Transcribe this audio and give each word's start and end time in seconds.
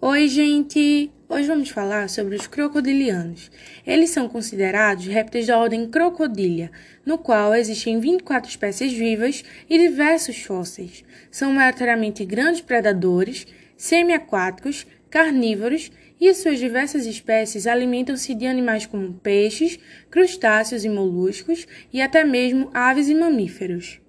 Oi, 0.00 0.28
gente! 0.28 1.10
Hoje 1.28 1.48
vamos 1.48 1.70
falar 1.70 2.08
sobre 2.08 2.36
os 2.36 2.46
crocodilianos. 2.46 3.50
Eles 3.84 4.10
são 4.10 4.28
considerados 4.28 5.06
répteis 5.06 5.48
da 5.48 5.58
ordem 5.58 5.90
Crocodilia, 5.90 6.70
no 7.04 7.18
qual 7.18 7.52
existem 7.52 7.98
24 7.98 8.48
espécies 8.48 8.92
vivas 8.92 9.42
e 9.68 9.76
diversos 9.76 10.40
fósseis. 10.40 11.04
São 11.32 11.50
maioritariamente 11.50 12.24
grandes 12.24 12.60
predadores, 12.60 13.44
semiaquáticos, 13.76 14.86
carnívoros 15.10 15.90
e 16.20 16.32
suas 16.32 16.60
diversas 16.60 17.04
espécies 17.04 17.66
alimentam-se 17.66 18.36
de 18.36 18.46
animais 18.46 18.86
como 18.86 19.14
peixes, 19.14 19.80
crustáceos 20.08 20.84
e 20.84 20.88
moluscos 20.88 21.66
e 21.92 22.00
até 22.00 22.22
mesmo 22.22 22.70
aves 22.72 23.08
e 23.08 23.16
mamíferos. 23.16 24.00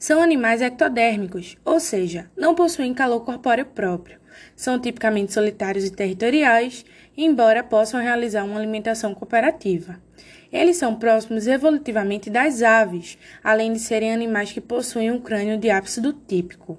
São 0.00 0.22
animais 0.22 0.62
ectodérmicos, 0.62 1.58
ou 1.62 1.78
seja, 1.78 2.30
não 2.34 2.54
possuem 2.54 2.94
calor 2.94 3.20
corpóreo 3.20 3.66
próprio. 3.66 4.18
São 4.56 4.80
tipicamente 4.80 5.30
solitários 5.30 5.84
e 5.84 5.90
territoriais, 5.90 6.86
embora 7.14 7.62
possam 7.62 8.00
realizar 8.00 8.44
uma 8.44 8.58
alimentação 8.58 9.14
cooperativa. 9.14 10.00
Eles 10.50 10.78
são 10.78 10.96
próximos 10.96 11.46
evolutivamente 11.46 12.30
das 12.30 12.62
aves, 12.62 13.18
além 13.44 13.74
de 13.74 13.78
serem 13.78 14.14
animais 14.14 14.50
que 14.50 14.60
possuem 14.62 15.10
um 15.10 15.20
crânio 15.20 15.58
de 15.58 15.68
ápice 15.68 16.00
típico. 16.26 16.78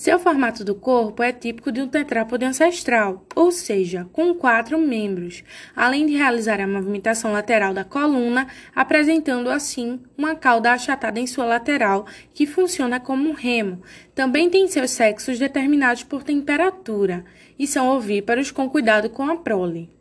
Seu 0.00 0.18
formato 0.18 0.64
do 0.64 0.74
corpo 0.74 1.22
é 1.22 1.30
típico 1.30 1.70
de 1.70 1.82
um 1.82 1.86
tetrápode 1.86 2.42
ancestral, 2.42 3.26
ou 3.36 3.52
seja, 3.52 4.08
com 4.14 4.34
quatro 4.34 4.78
membros, 4.78 5.44
além 5.76 6.06
de 6.06 6.14
realizar 6.14 6.58
a 6.58 6.66
movimentação 6.66 7.34
lateral 7.34 7.74
da 7.74 7.84
coluna, 7.84 8.46
apresentando 8.74 9.50
assim 9.50 10.00
uma 10.16 10.34
cauda 10.34 10.72
achatada 10.72 11.20
em 11.20 11.26
sua 11.26 11.44
lateral, 11.44 12.06
que 12.32 12.46
funciona 12.46 12.98
como 12.98 13.28
um 13.28 13.34
remo. 13.34 13.82
Também 14.14 14.48
tem 14.48 14.66
seus 14.68 14.90
sexos 14.90 15.38
determinados 15.38 16.02
por 16.02 16.22
temperatura 16.22 17.22
e 17.58 17.66
são 17.66 17.94
ovíparos 17.94 18.50
com 18.50 18.70
cuidado 18.70 19.10
com 19.10 19.28
a 19.28 19.36
prole. 19.36 19.99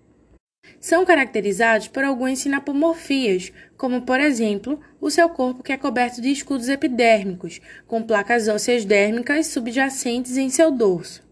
São 0.79 1.03
caracterizados 1.03 1.89
por 1.89 2.03
algumas 2.03 2.39
sinapomorfias, 2.39 3.51
como, 3.77 4.01
por 4.03 4.19
exemplo, 4.19 4.79
o 5.01 5.11
seu 5.11 5.27
corpo 5.27 5.61
que 5.61 5.73
é 5.73 5.77
coberto 5.77 6.21
de 6.21 6.31
escudos 6.31 6.69
epidérmicos, 6.69 7.59
com 7.85 8.01
placas 8.01 8.47
ósseas 8.47 8.85
dérmicas 8.85 9.47
subjacentes 9.47 10.37
em 10.37 10.49
seu 10.49 10.71
dorso. 10.71 11.27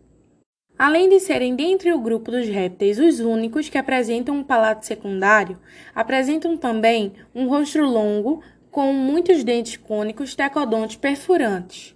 Além 0.78 1.10
de 1.10 1.20
serem 1.20 1.56
dentre 1.56 1.92
o 1.92 2.00
grupo 2.00 2.30
dos 2.30 2.48
répteis 2.48 3.00
os 3.00 3.20
únicos 3.20 3.68
que 3.68 3.78
apresentam 3.78 4.36
um 4.36 4.44
palato 4.44 4.86
secundário, 4.86 5.60
apresentam 5.96 6.56
também 6.56 7.14
um 7.34 7.48
rosto 7.48 7.82
longo 7.82 8.44
com 8.70 8.94
muitos 8.94 9.44
dentes 9.44 9.78
cônicos 9.78 10.36
tecodontes 10.36 10.98
perfurantes. 10.98 11.96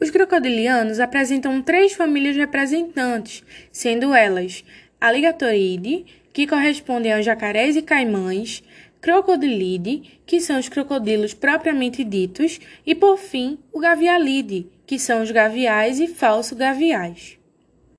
Os 0.00 0.10
crocodilianos 0.10 0.98
apresentam 0.98 1.62
três 1.62 1.92
famílias 1.92 2.34
representantes, 2.34 3.44
sendo 3.70 4.12
elas 4.12 4.64
Alligatoridae, 5.02 6.06
que 6.32 6.46
correspondem 6.46 7.12
aos 7.12 7.24
jacarés 7.24 7.74
e 7.74 7.82
caimães, 7.82 8.62
Crocodilidae, 9.00 10.20
que 10.24 10.40
são 10.40 10.60
os 10.60 10.68
crocodilos 10.68 11.34
propriamente 11.34 12.04
ditos, 12.04 12.60
e 12.86 12.94
por 12.94 13.18
fim 13.18 13.58
o 13.72 13.80
Gavialidae, 13.80 14.70
que 14.86 15.00
são 15.00 15.20
os 15.20 15.32
gaviais 15.32 15.98
e 15.98 16.06
falso 16.06 16.54
gaviais. 16.54 17.36